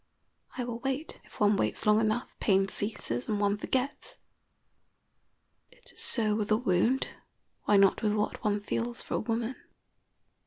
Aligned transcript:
I 0.57 0.63
will 0.63 0.79
wait. 0.79 1.21
If 1.25 1.39
one 1.39 1.57
waits 1.57 1.85
long 1.85 1.99
enough, 1.99 2.35
pain 2.39 2.67
ceases 2.67 3.29
and 3.29 3.39
one 3.39 3.55
forgets. 3.59 4.17
It 5.69 5.91
is 5.93 5.99
so 6.01 6.33
with 6.33 6.49
a 6.49 6.57
wound, 6.57 7.09
why 7.65 7.77
not 7.77 8.01
with 8.01 8.13
what 8.13 8.43
one 8.43 8.61
feels 8.61 9.03
for 9.03 9.13
a 9.13 9.19
woman? 9.19 9.57